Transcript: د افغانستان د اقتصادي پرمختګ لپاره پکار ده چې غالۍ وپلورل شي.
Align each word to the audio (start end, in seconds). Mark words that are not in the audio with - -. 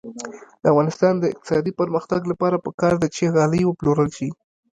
د 0.61 0.63
افغانستان 0.71 1.13
د 1.19 1.23
اقتصادي 1.33 1.71
پرمختګ 1.79 2.21
لپاره 2.31 2.61
پکار 2.65 2.93
ده 3.01 3.07
چې 3.15 3.31
غالۍ 3.35 3.61
وپلورل 3.65 4.09
شي. 4.17 4.29